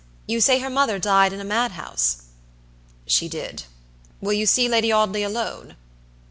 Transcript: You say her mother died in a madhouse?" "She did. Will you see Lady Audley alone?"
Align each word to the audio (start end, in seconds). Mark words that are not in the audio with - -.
You 0.27 0.41
say 0.41 0.57
her 0.57 0.69
mother 0.71 0.97
died 0.97 1.31
in 1.31 1.39
a 1.39 1.43
madhouse?" 1.43 2.23
"She 3.05 3.29
did. 3.29 3.65
Will 4.19 4.33
you 4.33 4.47
see 4.47 4.67
Lady 4.67 4.91
Audley 4.91 5.21
alone?" 5.21 5.75